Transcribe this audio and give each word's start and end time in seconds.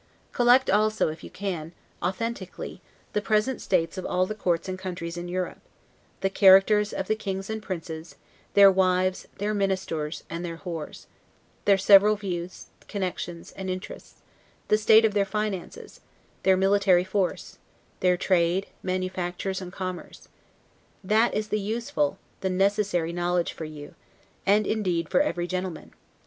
Collect 0.31 0.67
also, 0.67 1.09
if 1.09 1.23
you 1.23 1.29
can, 1.29 1.73
authentically, 2.01 2.81
the 3.13 3.21
present 3.21 3.61
state 3.61 3.95
of 3.99 4.05
all 4.07 4.25
the 4.25 4.33
courts 4.33 4.67
and 4.67 4.79
countries 4.79 5.15
in 5.15 5.27
Europe, 5.27 5.59
the 6.21 6.29
characters 6.31 6.91
of 6.91 7.05
the 7.07 7.13
kings 7.15 7.51
and 7.51 7.61
princes, 7.61 8.15
their 8.55 8.71
wives, 8.71 9.27
their 9.37 9.53
ministers, 9.53 10.23
and 10.27 10.43
their 10.43 10.55
w 10.57 10.85
s; 10.89 11.05
their 11.65 11.77
several 11.77 12.15
views, 12.15 12.65
connections, 12.87 13.51
and 13.51 13.69
interests; 13.69 14.23
the 14.69 14.75
state 14.79 15.05
of 15.05 15.13
their 15.13 15.23
FINANCES, 15.23 15.99
their 16.41 16.57
military 16.57 17.03
force, 17.03 17.59
their 17.99 18.17
trade, 18.17 18.65
manufactures, 18.81 19.61
and 19.61 19.71
commerce. 19.71 20.29
That 21.03 21.35
is 21.35 21.49
the 21.49 21.59
useful, 21.59 22.17
the 22.39 22.49
necessary 22.49 23.13
knowledge 23.13 23.53
for 23.53 23.65
you, 23.65 23.93
and 24.47 24.65
indeed 24.65 25.09
for 25.09 25.21
every 25.21 25.45
gentleman. 25.45 25.93